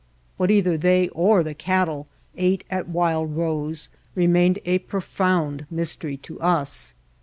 [0.37, 6.17] What either they or the cattle ate at Wild Rose remained a pro found mystery
[6.25, 6.95] to us.